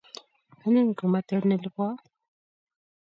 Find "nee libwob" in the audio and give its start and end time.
1.45-1.97